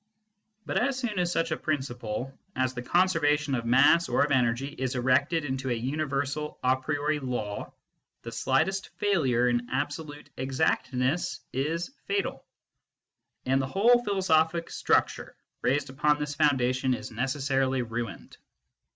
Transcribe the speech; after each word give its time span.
But 0.65 0.77
as 0.77 0.97
soon 0.97 1.19
as 1.19 1.31
such 1.31 1.51
a 1.51 1.57
principle 1.57 2.35
as 2.55 2.73
the 2.73 2.81
conservation 2.81 3.53
of 3.53 3.67
mass 3.67 4.09
or 4.09 4.23
of 4.23 4.31
energy 4.31 4.65
is 4.69 4.95
erected 4.95 5.45
into 5.45 5.69
a 5.69 5.75
universal 5.75 6.57
a 6.63 6.75
priori 6.75 7.19
law, 7.19 7.71
the 8.23 8.31
slightest 8.31 8.87
failure 8.97 9.47
in 9.47 9.69
absolute 9.69 10.31
exactness 10.37 11.41
is 11.53 11.91
fatal, 12.07 12.43
and 13.45 13.61
the 13.61 13.67
whole 13.67 14.03
philosophic 14.03 14.71
structure 14.71 15.35
raised 15.61 15.91
upon 15.91 16.17
this 16.17 16.33
foundation 16.33 16.95
is 16.95 17.11
necessarily 17.11 17.83
ruined. 17.83 18.37